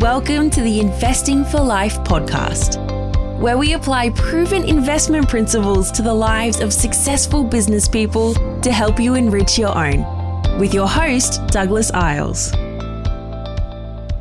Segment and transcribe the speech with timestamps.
[0.00, 2.78] Welcome to the Investing for Life podcast,
[3.40, 9.00] where we apply proven investment principles to the lives of successful business people to help
[9.00, 10.06] you enrich your own.
[10.60, 12.52] With your host, Douglas Isles.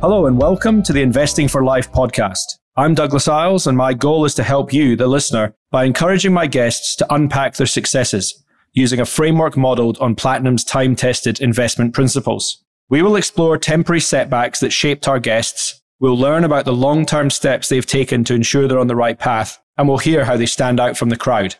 [0.01, 2.57] Hello, and welcome to the Investing for Life podcast.
[2.75, 6.47] I'm Douglas Isles, and my goal is to help you, the listener, by encouraging my
[6.47, 12.63] guests to unpack their successes using a framework modeled on Platinum's time tested investment principles.
[12.89, 15.81] We will explore temporary setbacks that shaped our guests.
[15.99, 19.19] We'll learn about the long term steps they've taken to ensure they're on the right
[19.19, 21.55] path, and we'll hear how they stand out from the crowd.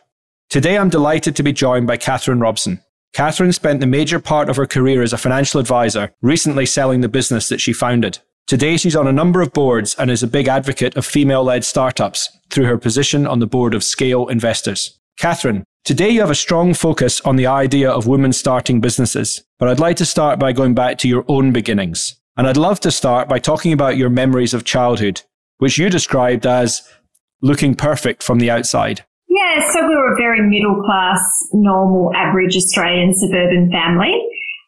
[0.48, 2.80] Today, I'm delighted to be joined by Catherine Robson.
[3.12, 7.10] Catherine spent the major part of her career as a financial advisor, recently selling the
[7.10, 8.20] business that she founded.
[8.46, 11.62] Today, she's on a number of boards and is a big advocate of female led
[11.62, 14.98] startups through her position on the board of Scale Investors.
[15.18, 19.70] Catherine, Today, you have a strong focus on the idea of women starting businesses, but
[19.70, 22.20] I'd like to start by going back to your own beginnings.
[22.36, 25.22] And I'd love to start by talking about your memories of childhood,
[25.56, 26.86] which you described as
[27.40, 29.02] looking perfect from the outside.
[29.28, 31.20] Yeah, so we were a very middle class,
[31.54, 34.12] normal, average Australian suburban family.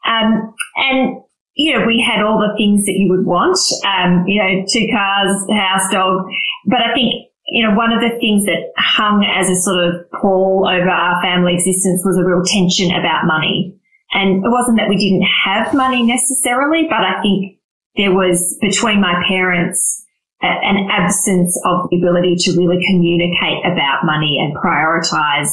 [0.06, 1.18] Um, and,
[1.52, 4.88] you know, we had all the things that you would want, um, you know, two
[4.90, 6.26] cars, house, dog.
[6.64, 10.10] But I think you know, one of the things that hung as a sort of
[10.12, 13.76] pall over our family existence was a real tension about money.
[14.12, 17.58] And it wasn't that we didn't have money necessarily, but I think
[17.96, 20.04] there was between my parents
[20.42, 25.50] an absence of the ability to really communicate about money and prioritize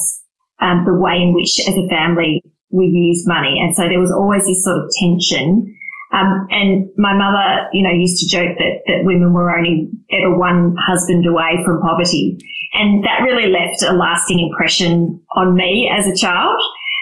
[0.62, 3.60] um, the way in which as a family we use money.
[3.60, 5.77] And so there was always this sort of tension
[6.14, 10.38] um, and my mother, you know, used to joke that, that women were only ever
[10.38, 12.38] one husband away from poverty.
[12.74, 16.60] And that really left a lasting impression on me as a child.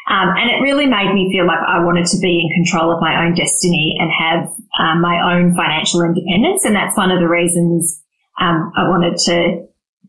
[0.09, 3.01] Um, and it really made me feel like I wanted to be in control of
[3.01, 6.63] my own destiny and have um, my own financial independence.
[6.63, 8.01] And that's one of the reasons
[8.39, 9.65] um, I wanted to,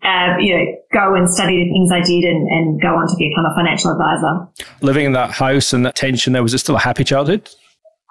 [0.07, 3.17] uh, you know, go and study the things I did and, and go on to
[3.17, 4.47] become a financial advisor.
[4.83, 7.49] Living in that house and that tension there, was it still a happy childhood?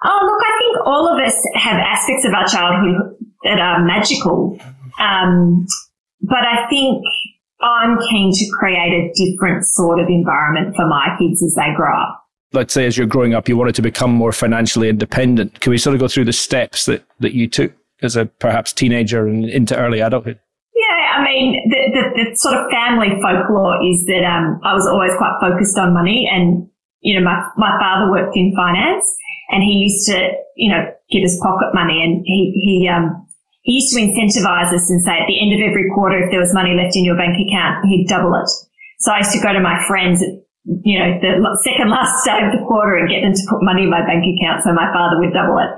[0.04, 0.35] Oh, look,
[0.84, 4.58] all of us have aspects of our childhood that are magical.
[4.98, 5.66] Um,
[6.20, 7.04] but I think
[7.60, 11.94] I'm keen to create a different sort of environment for my kids as they grow
[11.94, 12.22] up.
[12.52, 15.60] Let's say as you're growing up, you wanted to become more financially independent.
[15.60, 17.72] Can we sort of go through the steps that, that you took
[18.02, 20.38] as a perhaps teenager and into early adulthood?
[20.74, 24.86] Yeah, I mean, the, the, the sort of family folklore is that um, I was
[24.86, 26.68] always quite focused on money and,
[27.00, 29.04] you know, my, my father worked in finance
[29.50, 33.26] and he used to, you know, give us pocket money and he, he, um,
[33.62, 36.40] he used to incentivize us and say at the end of every quarter, if there
[36.40, 38.48] was money left in your bank account, he'd double it.
[39.00, 40.22] So I used to go to my friends
[40.82, 43.86] you know, the second last day of the quarter and get them to put money
[43.86, 45.70] in my bank account so my father would double it.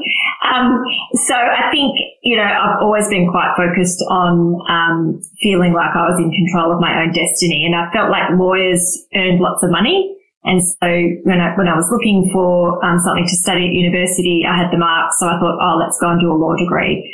[0.49, 0.81] Um,
[1.29, 1.93] so I think,
[2.23, 6.73] you know, I've always been quite focused on, um, feeling like I was in control
[6.73, 8.81] of my own destiny and I felt like lawyers
[9.15, 10.17] earned lots of money.
[10.45, 10.89] And so
[11.25, 14.71] when I, when I was looking for um, something to study at university, I had
[14.71, 15.19] the marks.
[15.19, 17.05] So I thought, oh, let's go and do a law degree.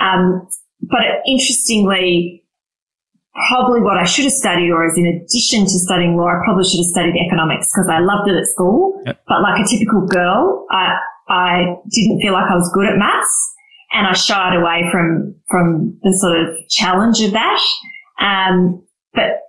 [0.00, 0.46] Um,
[0.82, 2.44] but interestingly,
[3.48, 6.64] probably what I should have studied, or as in addition to studying law, I probably
[6.64, 9.02] should have studied economics because I loved it at school.
[9.06, 9.20] Yep.
[9.26, 13.54] But like a typical girl, I, I didn't feel like I was good at maths
[13.92, 17.60] and I shied away from, from the sort of challenge of that.
[18.20, 18.84] Um,
[19.14, 19.40] but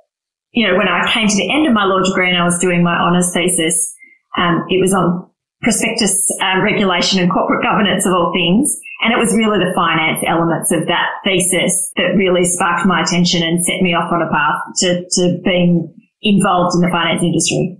[0.55, 2.57] you know, when I came to the end of my law degree and I was
[2.59, 3.93] doing my honours thesis,
[4.37, 5.29] um, it was on
[5.61, 8.79] prospectus uh, regulation and corporate governance of all things.
[9.01, 13.43] And it was really the finance elements of that thesis that really sparked my attention
[13.43, 17.77] and set me off on a path to, to being involved in the finance industry.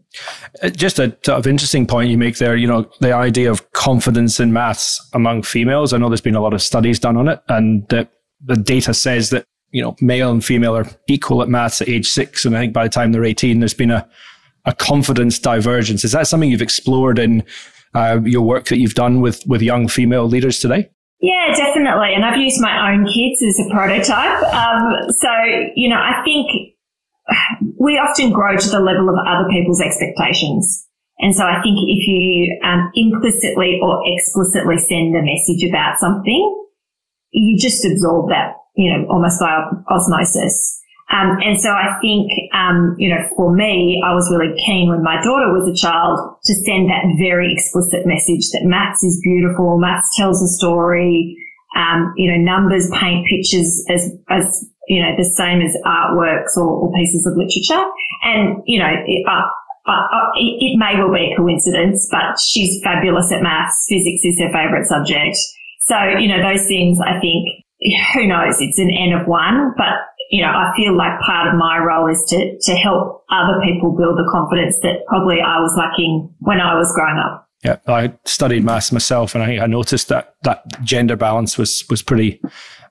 [0.61, 3.71] Uh, just a sort of interesting point you make there, you know, the idea of
[3.71, 5.93] confidence in maths among females.
[5.93, 8.07] I know there's been a lot of studies done on it and the,
[8.43, 12.07] the data says that you know, male and female are equal at maths at age
[12.07, 12.45] six.
[12.45, 14.07] And I think by the time they're 18, there's been a,
[14.63, 16.05] a confidence divergence.
[16.05, 17.43] Is that something you've explored in
[17.93, 20.89] uh, your work that you've done with, with young female leaders today?
[21.19, 22.13] Yeah, definitely.
[22.15, 24.43] And I've used my own kids as a prototype.
[24.53, 25.29] Um, so,
[25.75, 26.47] you know, I think
[27.77, 30.87] we often grow to the level of other people's expectations.
[31.19, 36.63] And so I think if you um, implicitly or explicitly send a message about something,
[37.31, 40.75] you just absorb that you know, almost by osmosis.
[41.11, 45.03] Um, and so I think, um, you know, for me, I was really keen when
[45.03, 49.77] my daughter was a child to send that very explicit message that maths is beautiful,
[49.77, 51.37] maths tells a story,
[51.77, 56.89] um, you know, numbers paint pictures as, as, you know, the same as artworks or,
[56.89, 57.85] or pieces of literature.
[58.23, 59.45] And, you know, it, uh,
[59.85, 63.85] uh, uh it, it may well be a coincidence, but she's fabulous at maths.
[63.87, 65.37] Physics is her favorite subject.
[65.81, 67.64] So, you know, those things I think
[68.13, 68.55] who knows?
[68.59, 69.93] It's an N of one, but
[70.31, 73.95] you know, I feel like part of my role is to, to help other people
[73.95, 77.47] build the confidence that probably I was lacking when I was growing up.
[77.63, 82.01] Yeah, I studied maths myself, and I, I noticed that that gender balance was was
[82.01, 82.39] pretty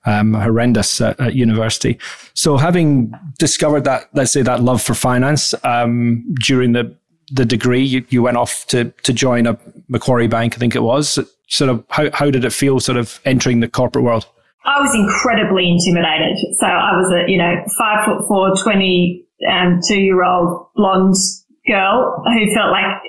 [0.05, 1.97] um, horrendous at, at, university.
[2.33, 6.95] So, having discovered that, let's say that love for finance um, during the
[7.31, 9.57] the degree, you, you went off to to join a
[9.87, 11.19] Macquarie Bank, I think it was.
[11.47, 14.27] Sort of, how how did it feel, sort of entering the corporate world?
[14.65, 16.37] I was incredibly intimidated.
[16.59, 21.15] So I was a, you know, five foot four, 22 um, year old blonde
[21.67, 23.01] girl who felt like I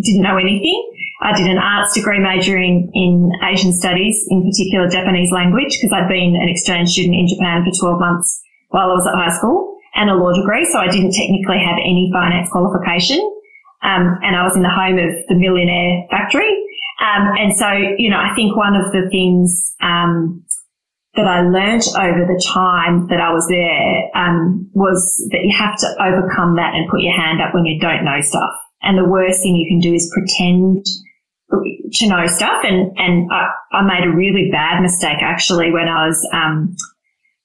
[0.00, 0.80] didn't know anything.
[1.22, 6.08] I did an arts degree majoring in Asian studies, in particular Japanese language, because I'd
[6.08, 9.78] been an exchange student in Japan for 12 months while I was at high school
[9.94, 10.64] and a law degree.
[10.66, 13.20] So I didn't technically have any finance qualification.
[13.82, 16.50] Um, and I was in the home of the millionaire factory.
[17.00, 17.68] Um, and so,
[17.98, 20.42] you know, I think one of the things, um,
[21.16, 24.98] that I learned over the time that I was there um, was
[25.30, 28.20] that you have to overcome that and put your hand up when you don't know
[28.20, 28.50] stuff.
[28.82, 30.84] And the worst thing you can do is pretend
[31.94, 32.64] to know stuff.
[32.64, 36.74] And and I, I made a really bad mistake actually when I was um,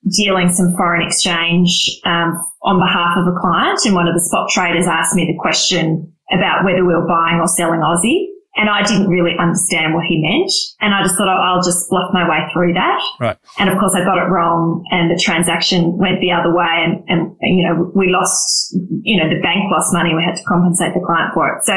[0.10, 2.34] dealing some foreign exchange um,
[2.64, 6.12] on behalf of a client, and one of the spot traders asked me the question
[6.32, 8.29] about whether we were buying or selling Aussie.
[8.56, 10.52] And I didn't really understand what he meant.
[10.82, 13.00] And I just thought, oh, I'll just bluff my way through that.
[13.20, 13.38] Right.
[13.58, 17.04] And of course I got it wrong and the transaction went the other way and,
[17.08, 20.16] and, you know, we lost, you know, the bank lost money.
[20.16, 21.64] We had to compensate the client for it.
[21.64, 21.76] So,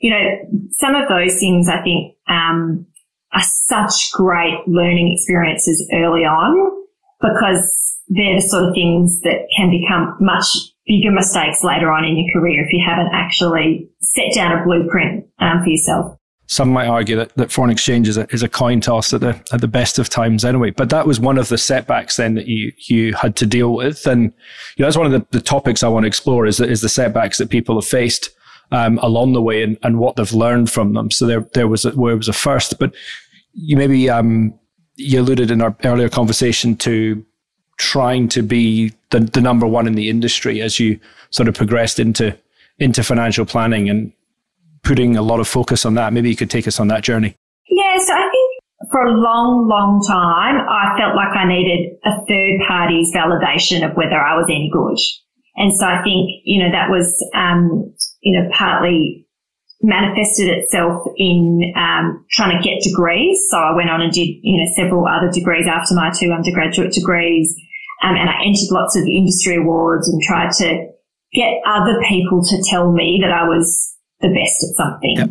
[0.00, 2.86] you know, some of those things I think, um,
[3.32, 6.84] are such great learning experiences early on
[7.20, 10.46] because they're the sort of things that can become much
[10.90, 15.24] bigger mistakes later on in your career if you haven't actually set down a blueprint
[15.38, 16.16] um, for yourself
[16.50, 19.40] some might argue that, that foreign exchange is a, is a coin toss at the
[19.52, 20.70] at the best of times anyway.
[20.70, 24.04] But that was one of the setbacks then that you you had to deal with,
[24.04, 24.32] and
[24.74, 26.88] you know, that's one of the, the topics I want to explore is is the
[26.88, 28.30] setbacks that people have faced
[28.72, 31.12] um, along the way and, and what they've learned from them.
[31.12, 32.92] So there there was a, where it was a first, but
[33.52, 34.52] you maybe um,
[34.96, 37.24] you alluded in our earlier conversation to
[37.78, 40.98] trying to be the, the number one in the industry as you
[41.30, 42.36] sort of progressed into
[42.78, 44.12] into financial planning and
[44.82, 46.12] putting a lot of focus on that.
[46.12, 47.36] Maybe you could take us on that journey.
[47.68, 48.50] Yes, I think
[48.90, 53.96] for a long, long time, I felt like I needed a third party's validation of
[53.96, 54.98] whether I was any good.
[55.56, 59.26] And so I think, you know, that was, um, you know, partly
[59.82, 63.38] manifested itself in um, trying to get degrees.
[63.50, 66.92] So I went on and did, you know, several other degrees after my two undergraduate
[66.92, 67.54] degrees.
[68.02, 70.88] Um, and I entered lots of industry awards and tried to
[71.32, 75.16] get other people to tell me that I was the best at something.
[75.16, 75.30] Yep.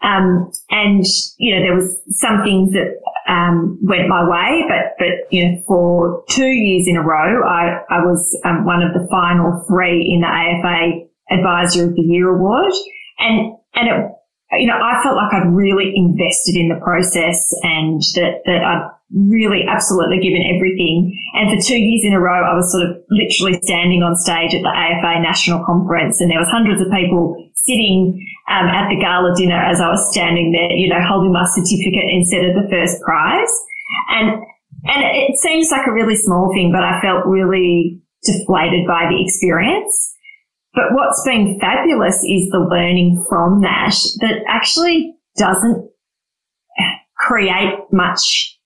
[0.00, 1.04] Um, and,
[1.38, 5.62] you know, there was some things that, um, went my way, but, but, you know,
[5.66, 10.08] for two years in a row, I, I was, um, one of the final three
[10.08, 12.72] in the AFA Advisor of the Year award.
[13.18, 18.00] And, and it, you know, I felt like I'd really invested in the process and
[18.14, 21.16] that, that I'd really absolutely given everything.
[21.34, 24.52] And for two years in a row, I was sort of literally standing on stage
[24.52, 28.20] at the AFA National Conference and there was hundreds of people sitting
[28.50, 32.04] um, at the gala dinner as I was standing there, you know, holding my certificate
[32.08, 33.52] instead of the first prize.
[34.10, 34.44] And,
[34.84, 39.22] and it seems like a really small thing, but I felt really deflated by the
[39.24, 40.16] experience.
[40.74, 45.90] But what's been fabulous is the learning from that that actually doesn't
[47.16, 48.57] create much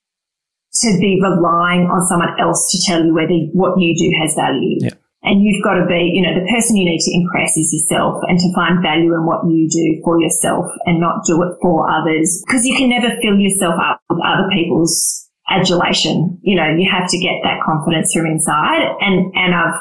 [0.75, 4.79] to be relying on someone else to tell you whether what you do has value.
[4.81, 4.97] Yeah.
[5.23, 8.23] And you've got to be, you know, the person you need to impress is yourself
[8.27, 11.89] and to find value in what you do for yourself and not do it for
[11.89, 12.43] others.
[12.47, 16.41] Because you can never fill yourself up with other people's adulation.
[16.43, 18.83] You know, you have to get that confidence from inside.
[19.01, 19.79] And, and I've,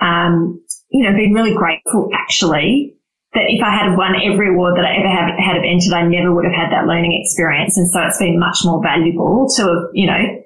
[0.00, 2.96] um, you know, been really grateful actually
[3.34, 6.34] that if I had won every award that I ever have, had entered, I never
[6.34, 7.76] would have had that learning experience.
[7.78, 10.42] And so it's been much more valuable to have, you know,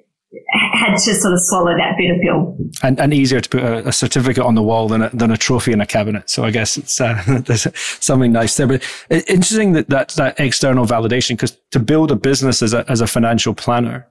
[0.53, 2.57] had to sort of swallow that bitter pill.
[2.83, 5.37] And, and easier to put a, a, certificate on the wall than a, than a
[5.37, 6.31] trophy in a cabinet.
[6.31, 8.67] So I guess it's uh, there's something nice there.
[8.67, 13.01] But interesting that that, that external validation, because to build a business as a, as
[13.01, 14.07] a financial planner,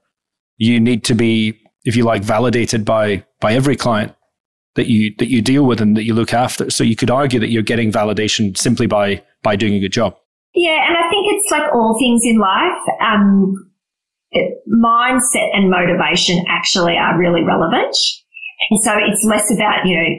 [0.58, 4.15] you need to be, if you like, validated by by every client
[4.75, 6.70] that you that you deal with and that you look after.
[6.70, 10.15] So you could argue that you're getting validation simply by by doing a good job.
[10.53, 12.82] Yeah, and I think it's like all things in life.
[13.01, 13.72] Um,
[14.67, 17.96] mindset and motivation actually are really relevant.
[18.70, 20.10] And so it's less about, you know,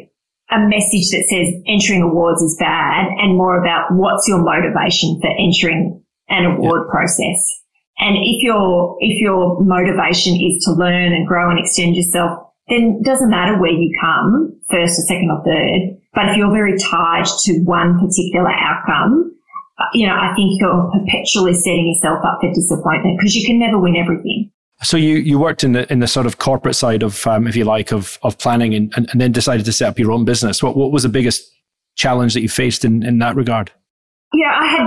[0.50, 5.30] a message that says entering awards is bad and more about what's your motivation for
[5.38, 6.92] entering an award yeah.
[6.92, 7.38] process.
[7.98, 12.98] And if your, if your motivation is to learn and grow and extend yourself, then
[13.00, 16.00] it doesn't matter where you come, first or second or third.
[16.14, 19.32] But if you're very tied to one particular outcome,
[19.92, 23.78] you know, I think you're perpetually setting yourself up for disappointment because you can never
[23.78, 24.50] win everything.
[24.82, 27.56] So you, you worked in the in the sort of corporate side of, um, if
[27.56, 30.24] you like, of of planning, and, and, and, then decided to set up your own
[30.24, 30.62] business.
[30.62, 31.42] What what was the biggest
[31.94, 33.70] challenge that you faced in in that regard?
[34.34, 34.86] Yeah, I had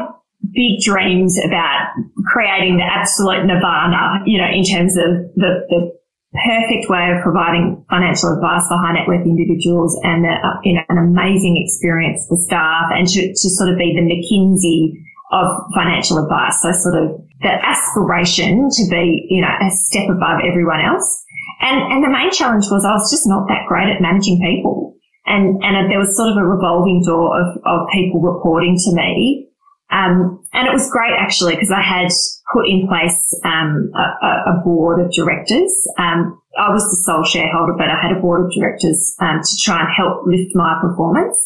[0.54, 1.90] big dreams about
[2.28, 5.06] creating the absolute nirvana, you know, in terms of
[5.36, 5.99] the, the
[6.34, 10.86] perfect way of providing financial advice for high net worth individuals and uh, you know,
[10.90, 14.94] an amazing experience for staff and to, to sort of be the McKinsey
[15.32, 16.62] of financial advice.
[16.62, 21.26] So sort of the aspiration to be, you know, a step above everyone else.
[21.62, 24.96] And, and the main challenge was I was just not that great at managing people.
[25.26, 29.49] And, and there was sort of a revolving door of, of people reporting to me
[29.92, 32.10] um, and it was great actually because I had
[32.54, 35.74] put in place um, a, a, board of directors.
[35.98, 39.54] Um, I was the sole shareholder, but I had a board of directors um, to
[39.62, 41.38] try and help lift my performance.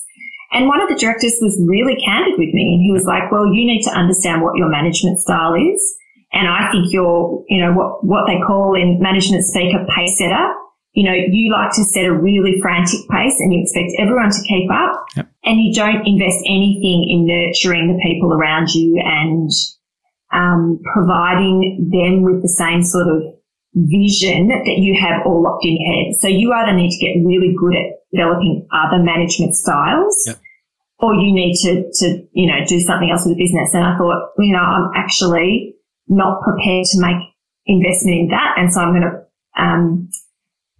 [0.51, 3.47] And one of the directors was really candid with me, and he was like, "Well,
[3.47, 5.81] you need to understand what your management style is."
[6.33, 10.17] And I think you're, you know, what, what they call in management speak a pace
[10.17, 10.53] setter
[10.93, 14.41] you know, you like to set a really frantic pace and you expect everyone to
[14.47, 15.27] keep up yep.
[15.43, 19.49] and you don't invest anything in nurturing the people around you and
[20.31, 23.23] um, providing them with the same sort of
[23.73, 26.13] vision that you have all locked in your head.
[26.19, 30.37] So you either need to get really good at developing other management styles yep.
[30.99, 33.73] or you need to, to, you know, do something else with the business.
[33.73, 35.75] And I thought, you know, I'm actually
[36.07, 37.17] not prepared to make
[37.65, 38.55] investment in that.
[38.57, 39.25] And so I'm going to,
[39.59, 40.09] um,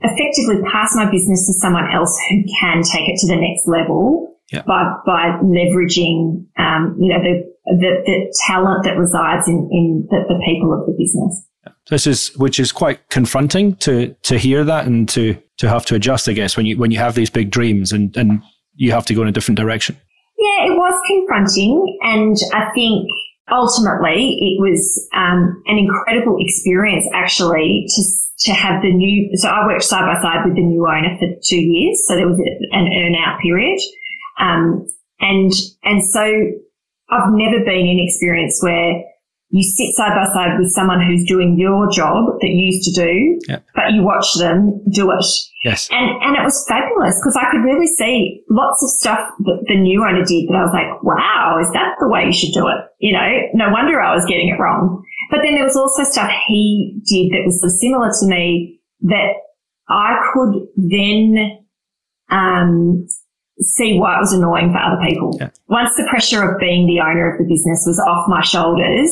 [0.04, 4.38] effectively pass my business to someone else who can take it to the next level
[4.52, 4.66] yep.
[4.66, 10.20] by by leveraging um, you know the, the, the talent that resides in in the,
[10.28, 11.46] the people of the business.
[11.90, 15.96] This is which is quite confronting to to hear that and to to have to
[15.96, 18.42] adjust, I guess, when you when you have these big dreams and and
[18.76, 19.98] you have to go in a different direction.
[20.38, 23.08] Yeah, it was confronting, and I think
[23.52, 28.02] ultimately it was um, an incredible experience actually to
[28.44, 31.28] to have the new, so I worked side by side with the new owner for
[31.44, 32.04] two years.
[32.08, 32.40] So there was
[32.72, 33.80] an earn out period.
[34.40, 34.86] Um,
[35.20, 35.52] and,
[35.84, 36.24] and so
[37.10, 39.04] I've never been in experience where
[39.54, 43.06] you sit side by side with someone who's doing your job that you used to
[43.06, 43.64] do, yep.
[43.76, 45.26] but you watch them do it.
[45.64, 45.88] Yes.
[45.92, 49.78] And, and it was fabulous because I could really see lots of stuff that the
[49.78, 52.68] new owner did that I was like, wow, is that the way you should do
[52.68, 52.82] it?
[52.98, 55.06] You know, no wonder I was getting it wrong.
[55.30, 58.80] But then there was also stuff he did that was sort of similar to me
[59.02, 59.34] that
[59.90, 61.60] I could then
[62.30, 63.08] um,
[63.60, 65.38] see why it was annoying for other people.
[65.40, 65.50] Yeah.
[65.68, 69.12] Once the pressure of being the owner of the business was off my shoulders,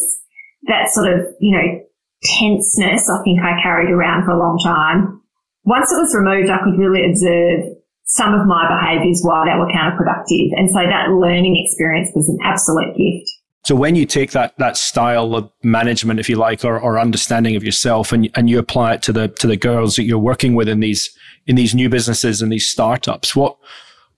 [0.64, 1.82] that sort of, you know,
[2.24, 5.22] tenseness I think I carried around for a long time.
[5.64, 9.72] Once it was removed, I could really observe some of my behaviors while they were
[9.72, 10.52] counterproductive.
[10.58, 13.30] And so that learning experience was an absolute gift.
[13.64, 17.56] So when you take that that style of management, if you like, or, or understanding
[17.56, 20.56] of yourself, and and you apply it to the to the girls that you're working
[20.56, 21.16] with in these
[21.46, 23.58] in these new businesses and these startups, what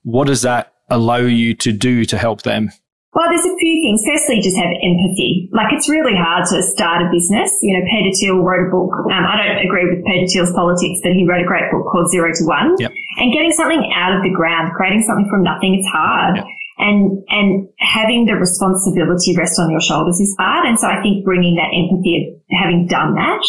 [0.04, 2.70] what does that allow you to do to help them?
[3.14, 4.02] Well, there's a few things.
[4.08, 5.50] Firstly, just have empathy.
[5.52, 7.52] Like it's really hard to start a business.
[7.62, 8.96] You know, Peter Thiel wrote a book.
[9.12, 12.10] Um, I don't agree with Peter Thiel's politics, but he wrote a great book called
[12.10, 12.76] Zero to One.
[12.80, 12.92] Yep.
[13.18, 16.38] And getting something out of the ground, creating something from nothing, it's hard.
[16.38, 16.46] Yep
[16.78, 20.66] and and having the responsibility rest on your shoulders is hard.
[20.66, 23.44] And so I think bringing that empathy of having done that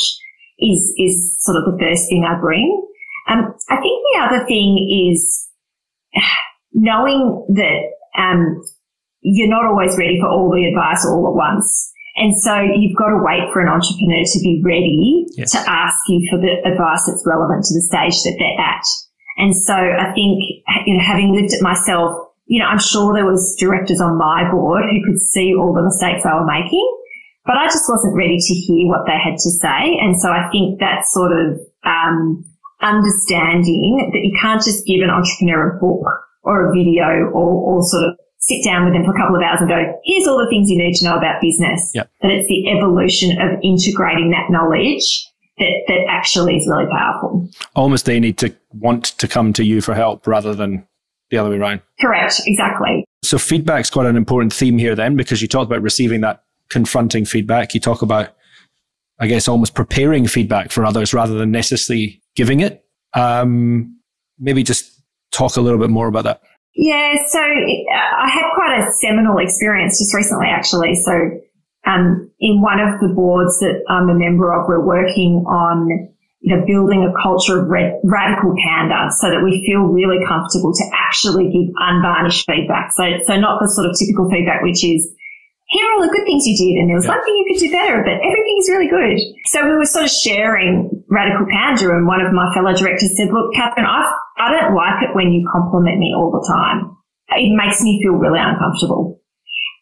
[0.59, 2.87] is is sort of the first thing I bring.
[3.29, 4.77] Um, I think the other thing
[5.09, 5.49] is
[6.73, 8.63] knowing that um,
[9.21, 11.91] you're not always ready for all the advice all at once.
[12.17, 15.51] And so you've got to wait for an entrepreneur to be ready yes.
[15.51, 18.85] to ask you for the advice that's relevant to the stage that they're at.
[19.37, 20.39] And so I think,
[20.87, 24.51] you know, having lived it myself, you know, I'm sure there was directors on my
[24.51, 26.87] board who could see all the mistakes they were making,
[27.47, 29.99] but I just wasn't ready to hear what they had to say.
[30.01, 32.45] And so I think that sort of, um,
[32.83, 36.05] understanding that you can't just give an entrepreneur a book
[36.43, 39.43] or a video or, or sort of sit down with them for a couple of
[39.43, 41.91] hours and go, here's all the things you need to know about business.
[41.95, 42.11] Yep.
[42.21, 45.27] That it's the evolution of integrating that knowledge
[45.59, 47.49] that, that actually is really powerful.
[47.75, 50.87] Almost they need to want to come to you for help rather than
[51.31, 51.81] the other way around.
[52.01, 53.05] Correct, exactly.
[53.23, 57.25] So feedback's quite an important theme here then, because you talked about receiving that confronting
[57.25, 57.75] feedback.
[57.75, 58.35] You talk about,
[59.19, 62.85] I guess, almost preparing feedback for others rather than necessarily giving it.
[63.15, 63.99] Um,
[64.39, 66.43] maybe just talk a little bit more about that.
[66.77, 70.97] Yeah, so I had quite a seminal experience just recently, actually.
[70.97, 71.13] So
[71.87, 76.09] um, in one of the boards that I'm a member of, we're working on
[76.45, 80.77] you know, building a culture of red, radical candor so that we feel really comfortable
[80.77, 82.93] to actually give unvarnished feedback.
[82.93, 85.09] So, so not the sort of typical feedback, which is,
[85.73, 87.17] here are all the good things you did, and there was yeah.
[87.17, 89.17] one thing you could do better, but everything is really good.
[89.49, 93.33] So we were sort of sharing radical candor, and one of my fellow directors said,
[93.33, 94.05] "Look, Catherine, I
[94.37, 96.93] I don't like it when you compliment me all the time.
[97.41, 99.25] It makes me feel really uncomfortable."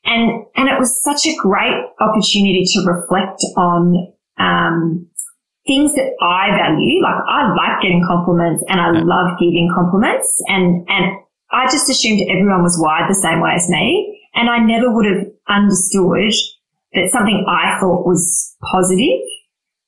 [0.06, 5.06] And and it was such a great opportunity to reflect on um,
[5.66, 7.02] things that I value.
[7.02, 11.18] Like I like getting compliments, and I love giving compliments, and and
[11.50, 14.18] I just assumed everyone was wired the same way as me.
[14.34, 16.32] And I never would have understood
[16.94, 19.20] that something I thought was positive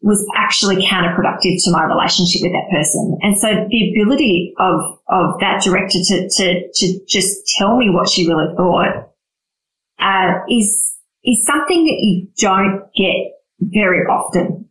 [0.03, 3.17] was actually counterproductive to my relationship with that person.
[3.23, 8.11] And so the ability of, of that director to, to, to just tell me what
[8.11, 9.09] she really thought,
[9.99, 13.17] uh, is, is something that you don't get
[13.61, 14.64] very often.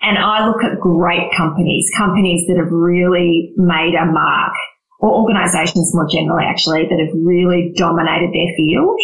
[0.00, 4.54] And I look at great companies, companies that have really made a mark
[5.00, 8.98] or organizations more generally actually that have really dominated their field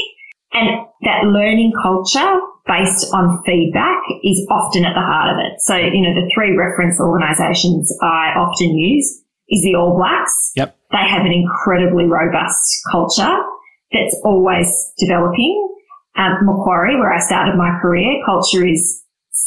[0.53, 5.61] and that learning culture based on feedback is often at the heart of it.
[5.61, 10.53] So, you know, the three reference organizations I often use is the All Blacks.
[10.57, 10.77] Yep.
[10.93, 13.37] They have an incredibly robust culture
[13.93, 15.61] that's always developing.
[16.17, 19.04] Um, Macquarie, where I started my career, culture is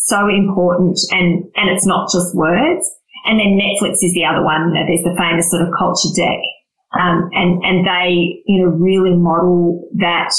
[0.07, 2.85] so important and, and it's not just words.
[3.25, 4.69] And then Netflix is the other one.
[4.69, 6.39] You know, there's the famous sort of culture deck.
[6.97, 10.31] Um, and, and they, you know, really model that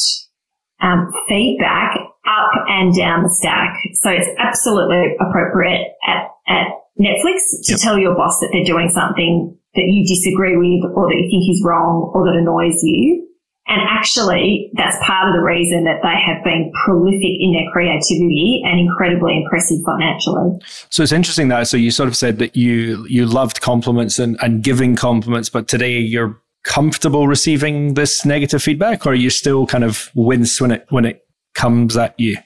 [0.81, 3.77] um, feedback up and down the stack.
[3.95, 7.81] So it's absolutely appropriate at, at Netflix to yep.
[7.81, 11.51] tell your boss that they're doing something that you disagree with or that you think
[11.51, 13.28] is wrong or that annoys you.
[13.69, 18.63] And actually, that's part of the reason that they have been prolific in their creativity
[18.65, 20.59] and incredibly impressive financially.
[20.89, 21.65] So it's interesting though.
[21.65, 25.69] so you sort of said that you you loved compliments and, and giving compliments, but
[25.69, 30.71] today you're comfortable receiving this negative feedback, or are you still kind of wince when
[30.71, 32.39] it when it comes at you?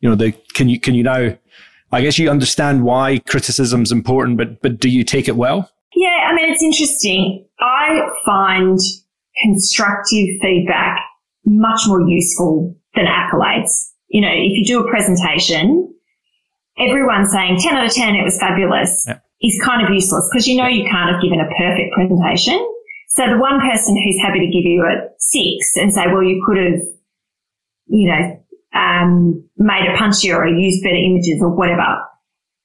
[0.00, 1.36] You know, the can you can you now?
[1.90, 5.70] I guess you understand why criticism is important, but but do you take it well?
[5.94, 7.44] Yeah, I mean it's interesting.
[7.60, 8.78] I find
[9.42, 11.00] constructive feedback
[11.44, 13.70] much more useful than accolades.
[14.08, 15.94] You know, if you do a presentation,
[16.78, 19.18] everyone saying 10 out of 10, it was fabulous yeah.
[19.40, 22.58] is kind of useless because you know you can't have given a perfect presentation.
[23.08, 26.42] So the one person who's happy to give you a six and say, well, you
[26.46, 26.80] could have,
[27.86, 28.42] you know,
[28.74, 31.82] um, made it punchier or used better images or whatever.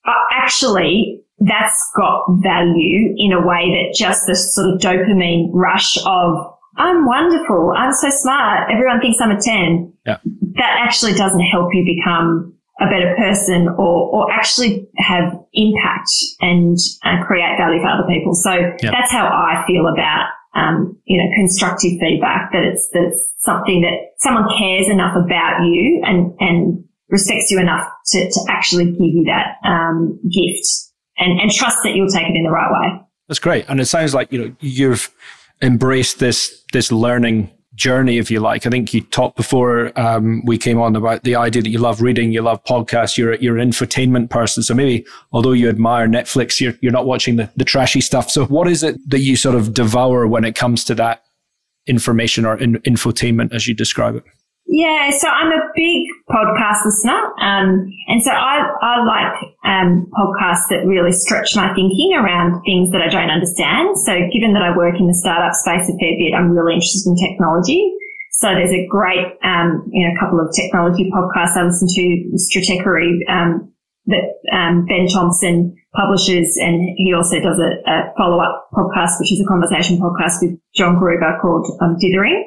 [0.05, 5.97] Uh, actually, that's got value in a way that just the sort of dopamine rush
[6.05, 7.73] of, I'm wonderful.
[7.75, 8.71] I'm so smart.
[8.71, 9.93] Everyone thinks I'm a 10.
[10.05, 10.17] Yeah.
[10.55, 16.09] That actually doesn't help you become a better person or, or actually have impact
[16.39, 18.35] and uh, create value for other people.
[18.35, 18.77] So yep.
[18.91, 23.81] that's how I feel about, um, you know, constructive feedback that it's, that it's something
[23.81, 28.99] that someone cares enough about you and, and respects you enough to, to actually give
[28.99, 30.67] you that, um, gift
[31.17, 33.01] and, and trust that you'll take it in the right way.
[33.27, 33.65] That's great.
[33.67, 35.11] And it sounds like, you know, you've
[35.61, 38.65] embraced this, this learning journey, if you like.
[38.65, 42.01] I think you talked before um, we came on about the idea that you love
[42.01, 44.63] reading, you love podcasts, you're you're an infotainment person.
[44.63, 48.29] So maybe although you admire Netflix, you're you're not watching the, the trashy stuff.
[48.31, 51.23] So what is it that you sort of devour when it comes to that
[51.85, 54.23] information or in, infotainment as you describe it?
[54.67, 60.67] Yeah, so I'm a big podcast listener, um, and so I I like um, podcasts
[60.69, 63.97] that really stretch my thinking around things that I don't understand.
[64.03, 67.07] So, given that I work in the startup space a fair bit, I'm really interested
[67.07, 67.79] in technology.
[68.31, 72.03] So, there's a great um, you know couple of technology podcasts I listen to,
[72.35, 73.71] Stratechery, um,
[74.07, 79.31] that um, Ben Thompson publishes, and he also does a, a follow up podcast, which
[79.31, 82.43] is a conversation podcast with John Gruber called um, Dithering.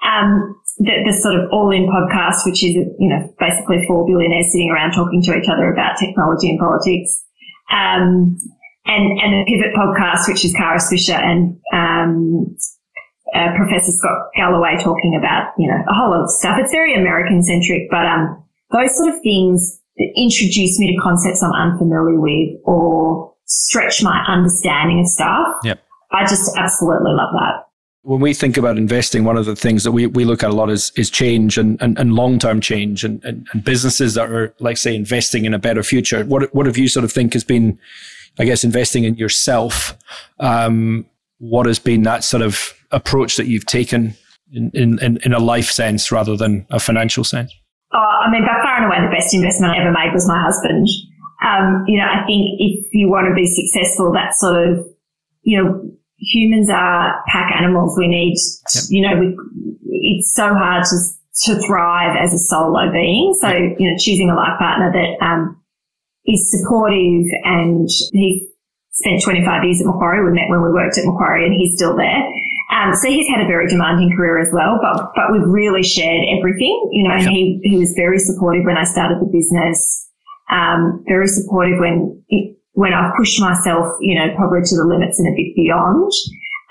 [0.00, 4.70] Um, the, the, sort of all-in podcast, which is, you know, basically four billionaires sitting
[4.70, 7.22] around talking to each other about technology and politics.
[7.68, 8.40] Um,
[8.88, 12.56] and, and the Pivot podcast, which is Kara Swisher and, um,
[13.34, 16.56] uh, Professor Scott Galloway talking about, you know, a whole lot of stuff.
[16.58, 21.42] It's very American centric, but, um, those sort of things that introduce me to concepts
[21.42, 25.46] I'm unfamiliar with or stretch my understanding of stuff.
[25.62, 25.82] Yep.
[26.10, 27.69] I just absolutely love that.
[28.02, 30.54] When we think about investing, one of the things that we, we look at a
[30.54, 34.30] lot is, is change and, and, and long term change and, and, and, businesses that
[34.30, 36.24] are, like, say, investing in a better future.
[36.24, 37.78] What, what have you sort of think has been,
[38.38, 39.98] I guess, investing in yourself?
[40.38, 41.04] Um,
[41.38, 44.14] what has been that sort of approach that you've taken
[44.52, 47.52] in, in, in a life sense rather than a financial sense?
[47.92, 50.40] Oh, I mean, by far and away, the best investment I ever made was my
[50.40, 50.88] husband.
[51.44, 54.86] Um, you know, I think if you want to be successful, that sort of,
[55.42, 57.96] you know, humans are pack animals.
[57.98, 58.36] We need,
[58.74, 58.84] yep.
[58.88, 59.36] you know, we,
[59.90, 60.96] it's so hard to,
[61.46, 63.34] to thrive as a solo being.
[63.40, 65.56] So, you know, choosing a life partner that, um,
[66.26, 68.48] is supportive and he
[68.92, 70.24] spent 25 years at Macquarie.
[70.24, 72.22] We met when we worked at Macquarie and he's still there.
[72.70, 76.22] Um, so he's had a very demanding career as well, but, but we've really shared
[76.38, 80.06] everything, you know, and he, he was very supportive when I started the business
[80.50, 82.22] um, very supportive when
[82.80, 86.08] when I pushed myself, you know, probably to the limits and a bit beyond,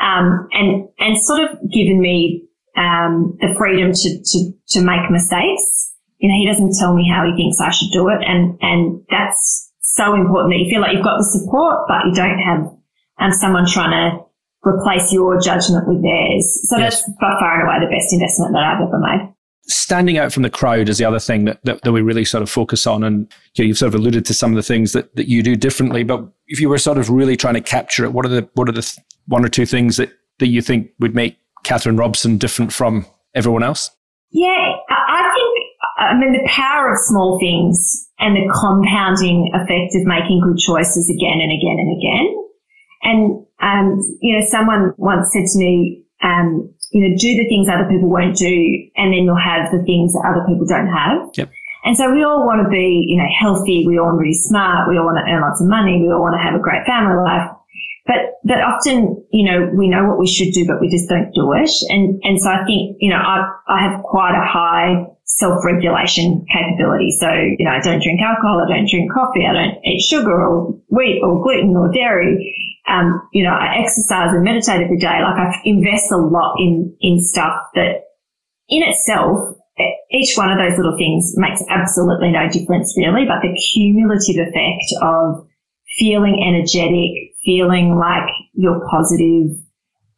[0.01, 4.37] um, and and sort of given me um, the freedom to, to
[4.73, 5.93] to make mistakes.
[6.17, 9.05] You know, he doesn't tell me how he thinks I should do it, and and
[9.13, 12.73] that's so important that you feel like you've got the support, but you don't have
[13.21, 14.25] um, someone trying to
[14.65, 16.49] replace your judgment with theirs.
[16.73, 17.05] So yes.
[17.05, 19.29] that's by far and away the best investment that I've ever made
[19.69, 22.41] standing out from the crowd is the other thing that, that, that, we really sort
[22.41, 23.03] of focus on.
[23.03, 25.43] And you know, you've sort of alluded to some of the things that, that you
[25.43, 26.03] do differently.
[26.03, 28.67] But if you were sort of really trying to capture it, what are the what
[28.67, 32.37] are the th- one or two things that, that you think would make Catherine Robson
[32.37, 33.05] different from
[33.35, 33.91] everyone else?
[34.31, 35.65] Yeah, I think
[35.97, 41.09] I mean the power of small things and the compounding effect of making good choices
[41.09, 42.35] again and again and again.
[43.01, 47.69] And um, you know, someone once said to me, um, you know, do the things
[47.69, 48.53] other people won't do,
[48.97, 51.29] and then you'll have the things that other people don't have.
[51.35, 51.49] Yep.
[51.85, 53.85] And so we all want to be, you know, healthy.
[53.87, 54.89] We all want to be smart.
[54.89, 56.01] We all want to earn lots of money.
[56.01, 57.47] We all want to have a great family life.
[58.05, 61.31] But, but often, you know, we know what we should do, but we just don't
[61.31, 61.69] do it.
[61.87, 67.15] And, and so I think, you know, I, I have quite a high self-regulation capability.
[67.15, 68.65] So, you know, I don't drink alcohol.
[68.65, 69.45] I don't drink coffee.
[69.45, 72.49] I don't eat sugar or wheat or gluten or dairy
[72.89, 75.21] um, you know, I exercise and meditate every day.
[75.21, 78.03] Like I invest a lot in, in stuff that
[78.67, 79.55] in itself,
[80.11, 84.83] each one of those little things makes absolutely no difference really, but the cumulative effect
[85.01, 85.47] of
[85.97, 89.55] feeling energetic, feeling like you're positive,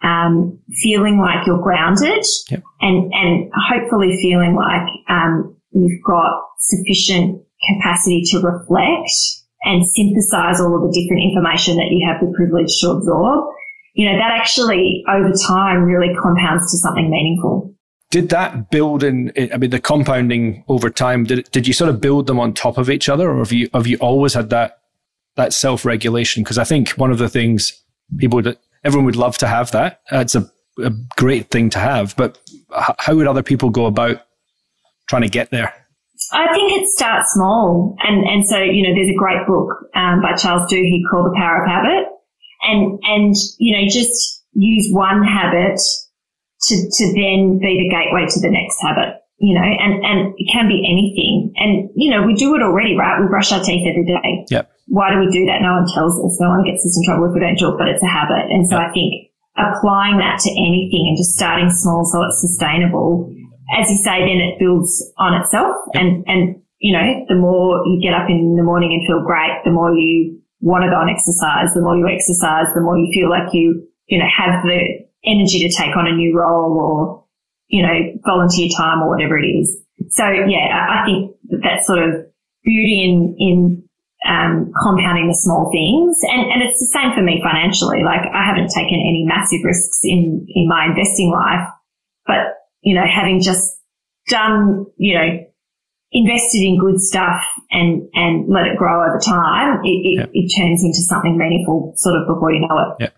[0.02, 2.64] um, feeling like you're grounded yep.
[2.82, 9.12] and, and hopefully feeling like, um, you've got sufficient capacity to reflect
[9.64, 13.46] and synthesize all of the different information that you have the privilege to absorb,
[13.94, 17.74] you know, that actually over time really compounds to something meaningful.
[18.10, 22.02] Did that build in, I mean, the compounding over time, did, did you sort of
[22.02, 24.80] build them on top of each other or have you, have you always had that,
[25.36, 26.44] that self regulation?
[26.44, 27.72] Because I think one of the things
[28.18, 30.02] people would, everyone would love to have that.
[30.12, 30.52] It's a,
[30.84, 32.38] a great thing to have, but
[32.98, 34.24] how would other people go about
[35.08, 35.74] trying to get there?
[36.32, 37.96] I think it starts small.
[38.04, 41.36] And, and so, you know, there's a great book um, by Charles Duhigg called The
[41.38, 42.08] Power of Habit.
[42.64, 45.80] And, and, you know, just use one habit
[46.68, 50.48] to, to then be the gateway to the next habit, you know, and, and it
[50.52, 51.52] can be anything.
[51.58, 53.20] And, you know, we do it already, right?
[53.20, 54.46] We brush our teeth every day.
[54.50, 54.70] Yep.
[54.88, 55.62] Why do we do that?
[55.62, 56.38] No one tells us.
[56.40, 58.52] No one gets us in trouble if we don't do it, but it's a habit.
[58.52, 58.90] And so yep.
[58.90, 63.28] I think applying that to anything and just starting small so it's sustainable
[63.72, 65.76] as you say, then it builds on itself.
[65.94, 69.62] And, and, you know, the more you get up in the morning and feel great,
[69.64, 73.10] the more you want to go and exercise, the more you exercise, the more you
[73.14, 77.24] feel like you, you know, have the energy to take on a new role or,
[77.68, 79.78] you know, volunteer time or whatever it is.
[80.10, 82.26] So yeah, I, think that that's sort of
[82.64, 83.84] beauty in, in,
[84.28, 86.18] um, compounding the small things.
[86.30, 88.04] And, and it's the same for me financially.
[88.04, 91.66] Like I haven't taken any massive risks in, in my investing life,
[92.28, 93.80] but you know, having just
[94.28, 95.46] done, you know,
[96.12, 97.42] invested in good stuff
[97.72, 100.30] and, and let it grow over time, it, it, yep.
[100.34, 103.04] it turns into something meaningful sort of before you know it.
[103.04, 103.10] Yeah.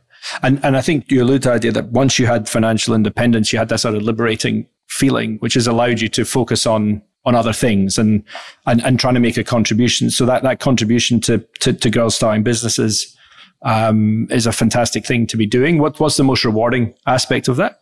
[0.42, 3.52] And, and I think you allude to the idea that once you had financial independence,
[3.52, 7.36] you had that sort of liberating feeling, which has allowed you to focus on on
[7.36, 8.22] other things and,
[8.66, 10.10] and, and trying to make a contribution.
[10.10, 13.16] So that, that contribution to, to, to girls starting businesses,
[13.64, 15.78] um, is a fantastic thing to be doing.
[15.78, 17.80] What, what's the most rewarding aspect of that?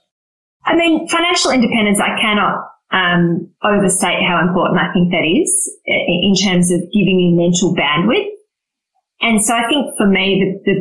[0.66, 5.52] I mean, financial independence, I cannot um, overstate how important I think that is
[5.86, 8.30] in terms of giving you mental bandwidth.
[9.22, 10.72] And so I think for me, the,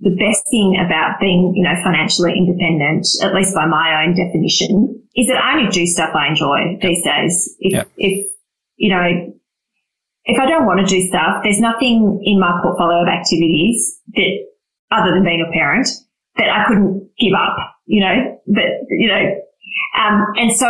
[0.00, 4.14] the, the best thing about being, you know, financially independent, at least by my own
[4.14, 7.54] definition, is that I only do stuff I enjoy these days.
[7.60, 7.84] If, yeah.
[7.96, 8.32] if,
[8.76, 9.32] you know,
[10.24, 14.46] if I don't want to do stuff, there's nothing in my portfolio of activities that,
[14.90, 15.88] other than being a parent,
[16.36, 19.34] that I couldn't give up you know, but, you know,
[19.98, 20.68] um, and so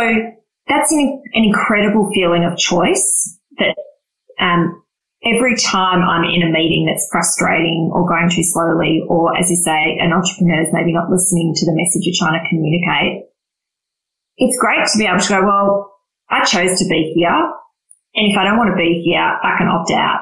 [0.67, 3.75] that's an, an incredible feeling of choice that,
[4.39, 4.83] um,
[5.25, 9.55] every time I'm in a meeting that's frustrating or going too slowly, or as you
[9.55, 13.23] say, an entrepreneur is maybe not listening to the message you're trying to communicate,
[14.37, 15.95] it's great to be able to go, well,
[16.29, 17.29] I chose to be here.
[18.15, 20.21] And if I don't want to be here, I can opt out.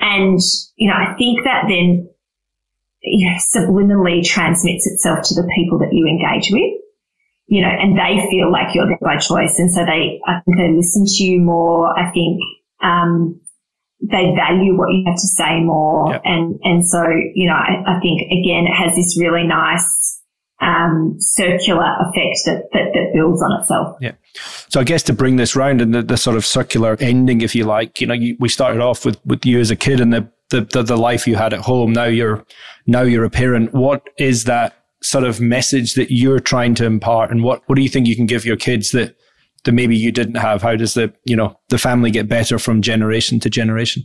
[0.00, 0.40] And,
[0.76, 2.08] you know, I think that then
[3.10, 6.80] you know, subliminally transmits itself to the people that you engage with,
[7.46, 9.58] you know, and they feel like you're there by choice.
[9.58, 11.98] And so they, I think they listen to you more.
[11.98, 12.40] I think,
[12.82, 13.40] um,
[14.00, 16.12] they value what you have to say more.
[16.12, 16.22] Yep.
[16.24, 20.22] And, and so, you know, I, I, think again, it has this really nice,
[20.60, 23.96] um, circular effect that, that, that, builds on itself.
[24.00, 24.12] Yeah.
[24.68, 27.54] So I guess to bring this round and the, the sort of circular ending, if
[27.54, 30.12] you like, you know, you, we started off with, with you as a kid and
[30.12, 31.92] the, the, the, the life you had at home.
[31.92, 32.44] Now you're,
[32.86, 33.74] now you're a parent.
[33.74, 37.30] What is that sort of message that you're trying to impart?
[37.30, 39.16] And what, what do you think you can give your kids that,
[39.64, 40.62] that maybe you didn't have?
[40.62, 44.04] How does the, you know, the family get better from generation to generation?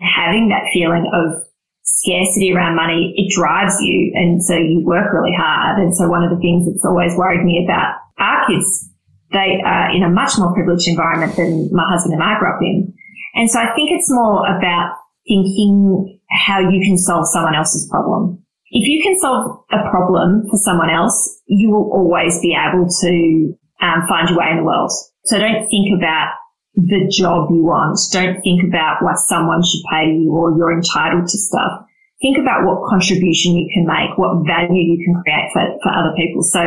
[0.00, 1.42] Having that feeling of
[1.84, 4.12] scarcity around money, it drives you.
[4.14, 5.78] And so you work really hard.
[5.78, 8.90] And so one of the things that's always worried me about our kids,
[9.32, 12.60] they are in a much more privileged environment than my husband and I grew up
[12.60, 12.92] in.
[13.34, 14.94] And so I think it's more about
[15.26, 18.44] thinking how you can solve someone else's problem.
[18.70, 23.54] If you can solve a problem for someone else, you will always be able to
[23.80, 24.90] um, find your way in the world.
[25.26, 26.34] So don't think about
[26.74, 27.98] the job you want.
[28.10, 31.86] Don't think about what someone should pay you or you're entitled to stuff.
[32.20, 36.12] Think about what contribution you can make, what value you can create for, for other
[36.16, 36.42] people.
[36.42, 36.64] So,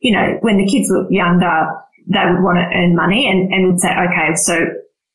[0.00, 1.72] you know, when the kids were younger,
[2.06, 4.60] they would want to earn money and, and would say, okay, so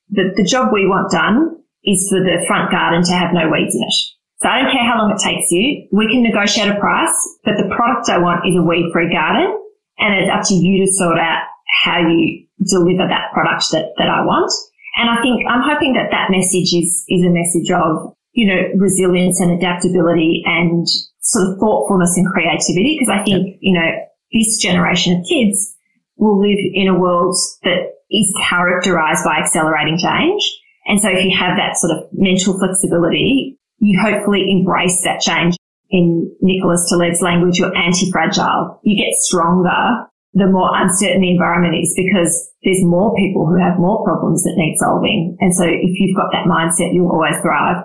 [0.09, 3.75] the, the job we want done is for the front garden to have no weeds
[3.75, 3.95] in it.
[4.41, 5.87] So I don't care how long it takes you.
[5.91, 7.13] We can negotiate a price,
[7.45, 9.53] but the product I want is a weed free garden
[9.99, 11.45] and it's up to you to sort out
[11.85, 14.51] how you deliver that product that, that I want.
[14.97, 18.59] And I think I'm hoping that that message is, is a message of, you know,
[18.77, 20.87] resilience and adaptability and
[21.21, 22.97] sort of thoughtfulness and creativity.
[22.99, 23.89] Because I think, you know,
[24.33, 25.75] this generation of kids
[26.17, 30.41] will live in a world that is characterized by accelerating change.
[30.85, 35.55] And so if you have that sort of mental flexibility, you hopefully embrace that change.
[35.89, 38.79] In Nicholas Taleb's language, you're anti-fragile.
[38.83, 43.77] You get stronger the more uncertain the environment is because there's more people who have
[43.77, 45.35] more problems that need solving.
[45.41, 47.83] And so if you've got that mindset, you'll always thrive.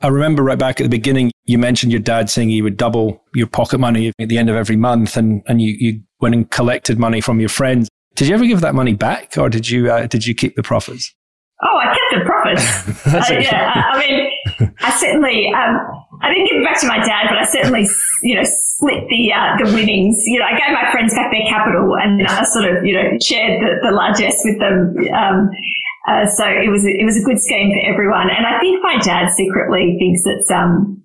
[0.00, 3.22] I remember right back at the beginning, you mentioned your dad saying he would double
[3.34, 6.50] your pocket money at the end of every month and, and you, you went and
[6.50, 7.88] collected money from your friends.
[8.16, 10.62] Did you ever give that money back or did you, uh, did you keep the
[10.62, 11.14] profits?
[11.62, 13.06] Oh, I kept the profits.
[13.06, 15.78] uh, yeah, I, I mean, I certainly, um,
[16.20, 17.86] I didn't give it back to my dad, but I certainly,
[18.22, 20.22] you know, split the uh, the winnings.
[20.26, 23.06] You know, I gave my friends back their capital, and I sort of, you know,
[23.22, 24.96] shared the, the largesse with them.
[25.14, 25.50] Um,
[26.08, 28.98] uh, so it was it was a good scheme for everyone, and I think my
[28.98, 31.02] dad secretly thinks it's um,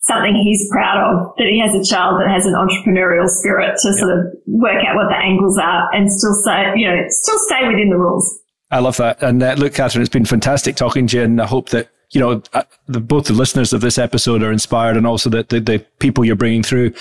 [0.00, 3.92] something he's proud of that he has a child that has an entrepreneurial spirit to
[3.94, 7.68] sort of work out what the angles are and still say, you know, still stay
[7.68, 8.39] within the rules.
[8.70, 9.22] I love that.
[9.22, 12.20] And uh, look, Catherine, it's been fantastic talking to you, and I hope that you
[12.20, 15.60] know, uh, the, both the listeners of this episode are inspired and also the, the,
[15.60, 16.92] the people you're bringing through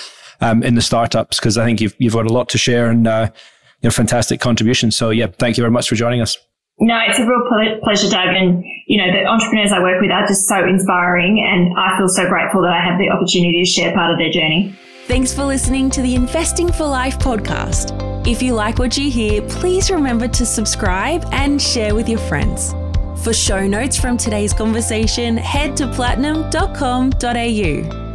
[0.41, 3.07] um, in the startups because I think you've, you've got a lot to share and
[3.07, 3.29] uh,
[3.89, 4.91] fantastic contribution.
[4.91, 6.37] So, yeah, thank you very much for joining us.
[6.81, 8.29] No, it's a real pleasure, Doug.
[8.29, 12.07] And, you know, the entrepreneurs I work with are just so inspiring and I feel
[12.07, 14.77] so grateful that I have the opportunity to share part of their journey.
[15.09, 18.27] Thanks for listening to the Investing for Life podcast.
[18.27, 22.75] If you like what you hear, please remember to subscribe and share with your friends.
[23.23, 28.08] For show notes from today's conversation, head to platinum.com.au.